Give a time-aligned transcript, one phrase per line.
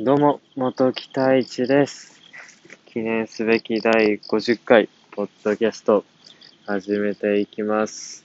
[0.00, 2.20] どうも、元木太一です。
[2.86, 6.04] 記念すべき第50回、ポッドキャスト、
[6.66, 8.24] 始めていきます。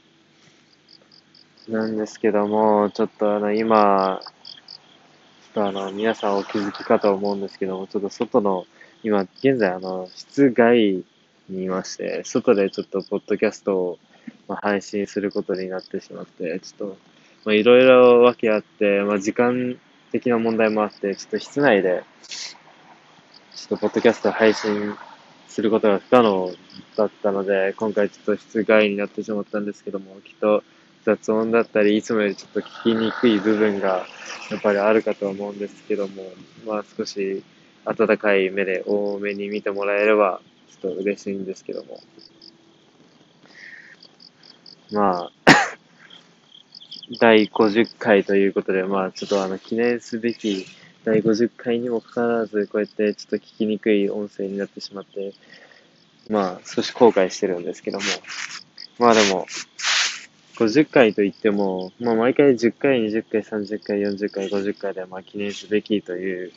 [1.67, 8.67] なんですけども、ちょっとあの、今、ちょっとあの、皆さんお気づきかと思うんですけども、ちょっと外の、
[9.01, 11.03] 今、現在あの、室外
[11.49, 13.99] にいまして、外でちょっとポッドキャストを、
[14.47, 16.97] ま、配信することになってしまって、ちょっと、
[17.45, 19.79] まあ、いろいろ訳あって、まあ、時間
[20.13, 22.03] 的な問題もあって、ちょっと室内で、
[23.55, 24.95] ちょっとポッドキャスト配信
[25.47, 26.53] することが不可能
[26.95, 30.63] だったので、今回ちょっと室外になってしまったんですけども、きっと
[31.03, 34.05] 雑音だったり、いつもよりちょっと聞きにくい部分が
[34.51, 36.31] やっぱりあるかと思うんですけども、
[36.67, 37.43] まあ少し
[37.85, 41.99] 温かい目で多めに見てもらえれば、ちょっと嬉しいんですけども。
[44.91, 45.42] まあ、
[47.19, 50.65] 第50回ということで、まあちょっとあの記念すべき
[51.03, 55.33] 第50回にもかかわらず、こうやってちょっと聞きにくい音声になってしまって、
[56.29, 58.05] まあ少し後悔してるんですけども、
[58.99, 59.47] まあでも、
[60.55, 66.51] 50回といっても、まあ毎回10回、20回、30回、40回、50回でまあ記念すべきという、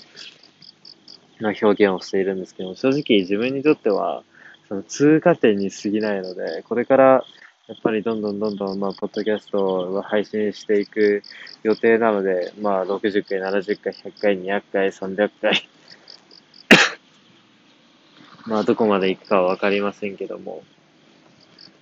[1.41, 4.23] まあ、表現をしているんですけども、正直自分にとっては、
[4.69, 7.25] その通過点に過ぎないので、これから
[7.69, 11.25] やっぱりどんどんどんどん、まあ、ポッドキャストを配信していく
[11.64, 15.69] 予定なので、まあ、60回、70回、100回、200回、300回。
[18.47, 20.62] まあ、どこまで行くかはわかりませんけども、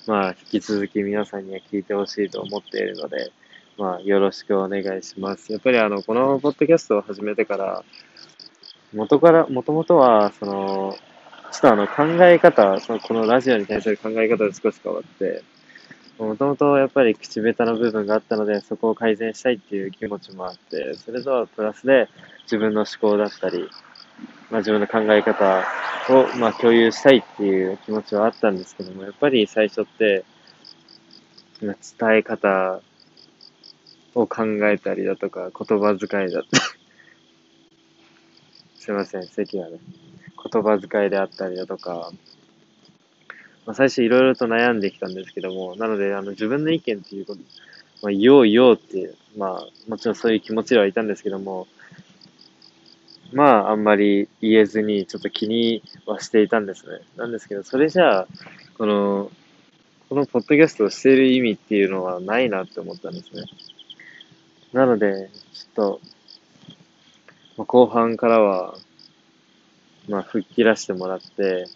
[0.07, 3.31] まあ、引き続き皆さんには聞いてほしいと思っているので、
[3.77, 5.53] まあ、よろしくお願いします。
[5.53, 7.85] やっぱりあの、このポッドキャストを始めてから、
[8.95, 10.97] 元から、もともとは、その、
[11.53, 15.43] ちょっとあの、考え方、その、このラジオに対する考え方が少し変わって、
[16.19, 22.09] もともとやっぱり口下手な部分があったので、そこを改善したいっていう気持ちもあって、それとはプラスで
[22.45, 23.69] 自分の思考だったり、
[24.51, 25.65] まあ自分の考え方
[26.11, 30.25] をまあ共有したいっていう気持ちはあったんですけども、やっぱり最初って、
[31.61, 32.81] まあ伝え方
[34.15, 36.63] を考えたりだとか、言葉遣いだったり、
[38.79, 39.79] すいません、席がね、
[40.53, 42.13] 言葉遣いであったりだとか、
[43.67, 47.41] まあ、最初いろいろと悩んできたんですけども、なので、あの、自分の意見っていうこと、
[48.03, 51.67] まあ、言おう言おうっていう、まあ、もちろんそういう気持ちではいたんですけども、
[53.33, 57.01] まあ、あんまり言えずに、ちょっと気にはしていたんですね。
[57.17, 58.29] なんですけど、それじゃあ、
[58.77, 59.31] この、
[60.09, 63.45] このポッドキャストをしている意味っていうのはないなって思ったんですね。
[64.73, 66.01] なので、ちょっと、
[67.57, 68.77] まあ、後半からは、
[70.09, 71.67] まあ、吹っ切らしてもらって、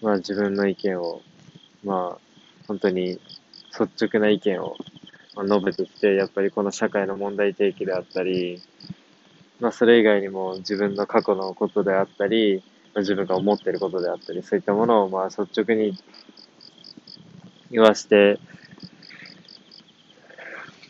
[0.00, 1.22] まあ自分の意見を、
[1.84, 2.18] まあ
[2.66, 3.18] 本当に
[3.78, 4.76] 率直な意見を
[5.36, 8.62] 述べてきて、やっぱりこの社会の問題提起であったり、
[9.60, 12.62] まあそれ以外にも自分の過去のことであったり、
[12.96, 15.96] 自分が思っていることであったり、そういったものをまあ率直に
[17.70, 18.38] 言わして、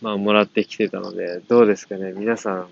[0.01, 2.69] まあもらってきてたので、どうですかね、皆さん。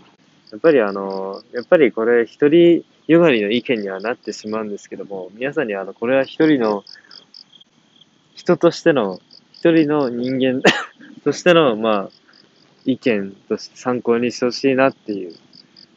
[0.50, 6.84] やっぱりあの、やっぱりこれ一人よがりの意見にはなってしまうんですけども、皆さんにあの、これは一人の、
[8.34, 9.20] 人としての、
[9.52, 10.60] 一人の人間
[11.24, 12.10] としての、まあ、
[12.84, 15.34] 意見として参考にしてほしいなっていう、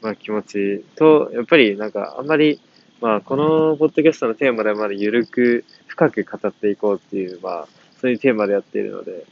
[0.02, 2.60] まあ気持ちと、やっぱりなんかあんまり、
[3.02, 7.68] まあこのポッドキャストのテーマではまだ緩く、深く語っていこうっていう、まあ、
[8.00, 9.26] そういうテーマでやっているので、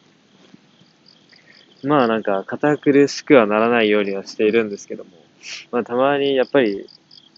[1.84, 5.12] まあなんか堅苦しくはならないようにはしているんですけども、
[5.72, 6.88] まあたまにやっぱり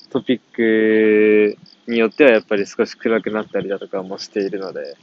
[0.09, 4.95] トピックによってはやっぱり少し暗くなったりだとかもしているので、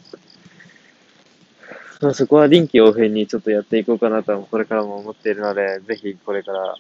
[2.00, 6.74] まあ、そこは臨機応変にちょっとやっていこうかなとはこれからも思っているので、ぜひこれから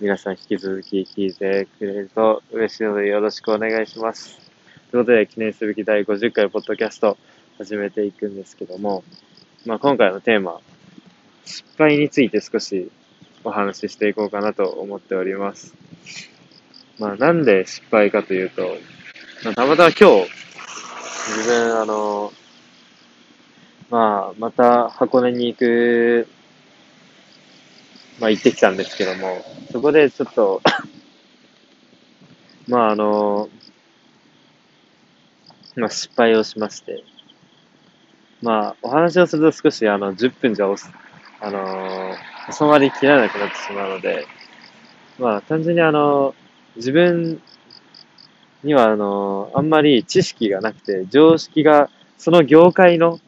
[0.00, 4.38] 皆さん引き続き聞いてくれると嬉しいのでよろしくお願いします。
[4.90, 7.16] ということで記念すべき第50回ポッドキャスト
[7.58, 9.02] 始めていくんですけども、
[9.66, 10.60] まあ今回のテーマ、
[11.44, 12.90] 失敗について少し
[13.42, 15.74] お話ししていこうかなと思っております。
[17.02, 18.76] まあ、なんで失敗かというと、
[19.44, 20.30] まあ、たまたま今日、
[21.36, 22.32] 自分、あの、
[23.90, 26.28] まあ、また箱根に行く、
[28.20, 30.62] まあ、行ってきたんですけども、そこでちょっと、
[32.68, 33.48] まあ、あの、
[35.74, 37.02] まあ、失敗をしまして、
[38.42, 40.88] まあ、お話をすると少し、あの、10分じゃおす、
[41.40, 42.14] あの、
[42.56, 44.24] 収まりきらなくなってしまうので、
[45.18, 46.36] まあ、単純にあの、
[46.76, 47.40] 自分
[48.62, 53.20] には、あの、あんまり知識がなくて、常識が、その業界の、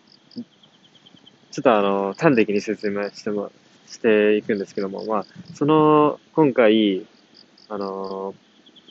[1.50, 3.50] ちょっとあの、端的に説明しても、
[3.86, 7.06] していくんですけども、まあ、その、今回、
[7.68, 8.34] あの、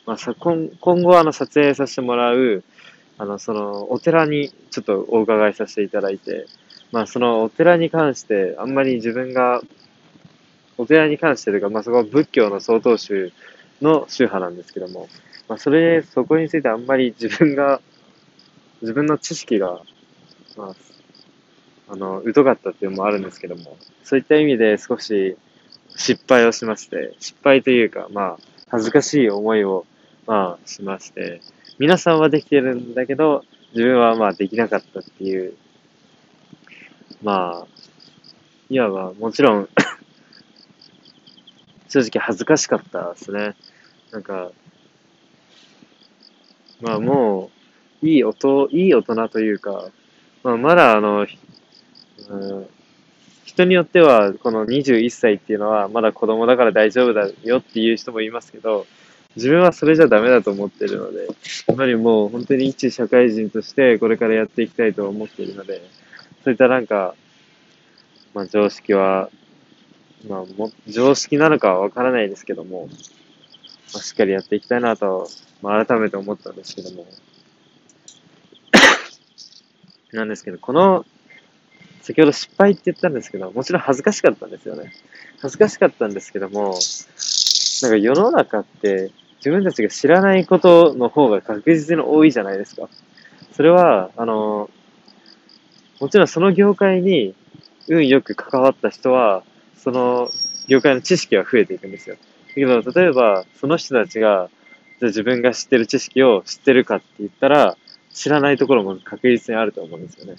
[0.06, 2.62] まあ、さ今今後あの撮影させてもらう、
[3.18, 6.46] あの、その、お寺にちょっとお伺いさせていただいて、
[6.92, 9.62] まあ、そのお寺に関して、あんまり自分が、
[10.76, 13.32] お寺に関してというか、まあ、そこは仏教の曹洞宗
[13.82, 15.08] の宗派なんですけども、
[15.48, 17.80] まあ、それ、そこについてあんまり自分が、
[18.80, 19.80] 自分の知識が、
[20.56, 20.74] まあ、
[21.88, 25.36] あの、疎かったっていうのもあるんですけども、そういった意味で少し
[25.96, 28.38] 失敗をしまして、失敗というか、まあ、
[28.68, 29.86] 恥ずかしい思いを、
[30.26, 31.40] まあ、しまして、
[31.78, 33.44] 皆さんはできてるんだけど、
[33.74, 35.54] 自分はまあできなかったっていう、
[37.22, 37.66] まあ、
[38.70, 39.68] いわばもちろん
[41.94, 43.54] 正直恥ずかしかったですね。
[44.10, 44.50] なんか、
[46.80, 47.52] まあも
[48.02, 49.90] う、いい音、いい大人というか、
[50.42, 51.20] まあまだあの、
[52.30, 52.66] うん、
[53.44, 58.86] 人によっては、この21歳っていうのは、まだ子供だから大丈夫だよっていう人もいますけど、
[59.36, 61.26] 自分はそれじゃダメだと思ってるので、
[61.68, 65.88] やっぱりもう本当に一社会人としてこれからやっていきたいと思っているので、
[66.42, 67.14] そういったなんか、
[68.34, 69.30] まあ常識は、
[70.28, 72.88] まあも、常識なのかはわからないですけども、
[73.92, 75.28] まあ、しっかりやっていきたいなと、
[75.62, 77.06] まあ改めて思ったんですけども、
[80.12, 81.04] なんですけど、この、
[82.02, 84.92] 先ほど失敗って言ったんですけど、もちろん恥ずかしかったんですよね。
[85.40, 86.78] 恥ずかしかったんですけども、
[87.82, 92.88] なんか世の中って自分たちが知らないことの方が確実に多いじゃないですか。
[93.52, 94.70] それは、あの、
[96.00, 97.34] もちろんその業界に
[97.88, 99.42] 運よく関わった人は、
[99.84, 100.30] その
[100.66, 102.16] 業界の知識は増えていくんですよ。
[102.16, 104.48] だけど、例えば、その人たちが、
[104.98, 107.76] じゃ自分が知ってる知識を知ってるかって言ったら、
[108.10, 110.36] 知らないところも確実にあると思うんですよね。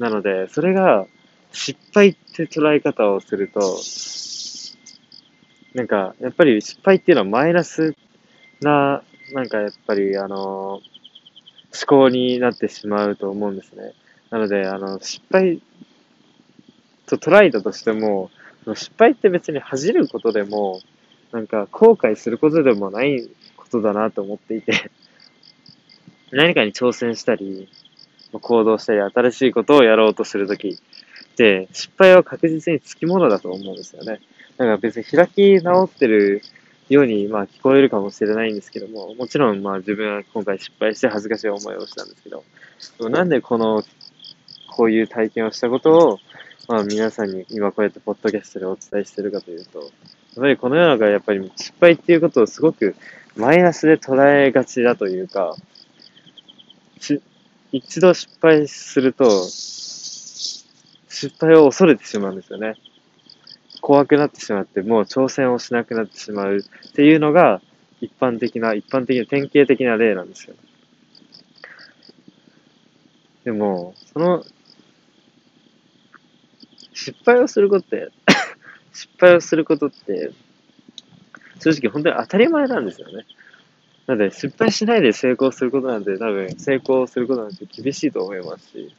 [0.00, 1.06] なので、それが
[1.52, 3.78] 失敗って捉え方をすると、
[5.74, 7.94] なんか、やっぱり失敗っていうのはマイナス
[8.60, 10.36] な、なんかやっぱり、あの、
[10.74, 10.82] 思
[11.86, 13.92] 考になってしまうと思うんですね。
[14.30, 15.62] なので、あの、失敗
[17.06, 18.30] と捉えたとしても、
[18.66, 20.80] 失敗って別に恥じることでも、
[21.32, 24.90] なんか後悔することでもないことだなと思っていて
[26.30, 27.68] 何かに挑戦したり、
[28.32, 34.20] 行動したり、新しいことをやろうとするときって、失敗は確実につきものだと思うんですよね。
[34.56, 36.42] なんか別に開き直ってる
[36.88, 42.44] ように、まあ聞こえるかもしれないんですけども、もちろんまあ自分は今回失敗して恥ずかしい思いをしたんですけど、
[43.10, 43.82] なんでこの、
[44.74, 46.18] こういう体験をしたことを、
[46.68, 49.90] まあ皆さんに今こうやってポッドキャストでお伝えしてるかというと、やっ
[50.36, 52.94] ぱりこの世の中やっぱり失敗っていうことをすごく
[53.36, 55.56] マイナスで捉えがちだというか、
[57.72, 62.74] 一度失敗すると、失敗を恐れてしまうんですよね。
[63.80, 67.60] 怖くなってしまって、もう挑戦をしなくなってしまうっていうのが、
[68.00, 70.54] 一般的な、一般的な典型的な例なんですよ。
[73.44, 74.44] でも、その、
[77.02, 78.10] 失敗をすることって、
[78.92, 80.30] 失敗をすることって、
[81.60, 83.24] 正直本当に当たり前なんですよね。
[84.06, 88.94] なので、失敗しないで成功することなんて、多分、成功することなんて厳しいと思いますし、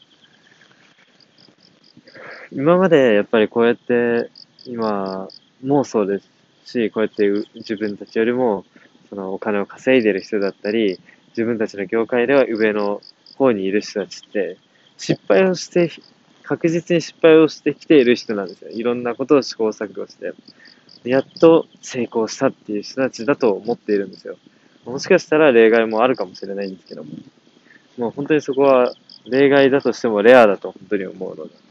[2.51, 4.29] 今までやっぱりこうやって
[4.65, 5.27] 今
[5.63, 6.29] もそうです
[6.65, 8.65] し、こうやって自分たちよりも
[9.09, 10.99] そのお金を稼いでる人だったり、
[11.29, 13.01] 自分たちの業界では上の
[13.37, 14.57] 方にいる人たちって、
[14.97, 15.89] 失敗をして、
[16.43, 18.69] 確実に失敗をしてきている人なんですよ。
[18.69, 20.33] いろんなことを試行錯誤して、
[21.03, 24.37] やっと成功したっていう人たちだと思っているんですよ。
[24.85, 27.09] もしかしたら例外もあるかもしれないんですけども、
[27.97, 28.93] もう本当にそこは
[29.25, 31.63] 例外だとしてもレアだと本当に思うので。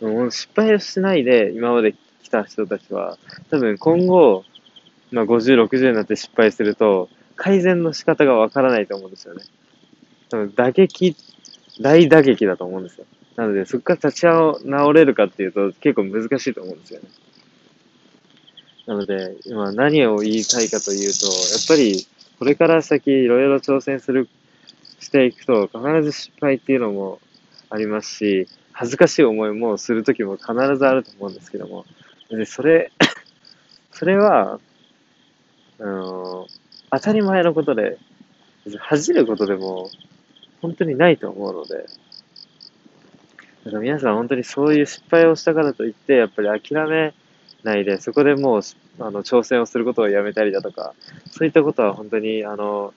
[0.00, 3.18] もう失敗をしないで今まで来た人たちは、
[3.50, 4.44] 多分今後、
[5.10, 9.42] まあ、50、60になって失敗すると、改善の仕方がわからないと思うんですよね。
[10.28, 11.16] 多分打撃、
[11.80, 13.06] 大打撃だと思うんですよ。
[13.36, 17.08] なので、そこから立ち直れるかっていうと結構難しいと思うんですよね。
[18.86, 22.06] なので、今何を言いたいかというと、やっぱり
[22.38, 24.28] これから先いろいろ挑戦する、
[25.00, 27.20] していくと必ず失敗っていうのも
[27.70, 31.84] ありますし、恥ずかしい思いもするときも必ずあると思うんですけども、
[32.30, 32.92] で、それ
[33.92, 34.60] それは、
[35.80, 36.46] あの
[36.90, 37.98] 当たり前のことで、
[38.78, 39.90] 恥じることでも
[40.62, 41.86] 本当にないと思うので、
[43.64, 47.14] だから皆さん本当にそういう失敗をしたからといって、やっぱり諦め
[47.62, 48.60] ないで、そこでもう、
[49.00, 50.94] あの、挑戦をすることをやめたりだとか、
[51.30, 52.92] そういったことは本当に、あの、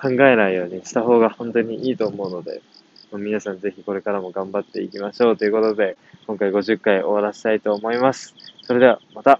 [0.00, 2.62] 考えないようにした方が本当にいいと思うので、
[3.12, 8.34] 皆さんぜひこれからも頑張っていきましょうということで、今回50回終わらせたいと思います。
[8.62, 9.38] それではまた